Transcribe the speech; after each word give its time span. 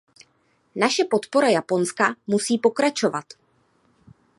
Naše 0.81 1.03
podpora 1.05 1.49
Japonska 1.49 2.15
musí 2.27 2.57
pokračovat. 2.57 3.25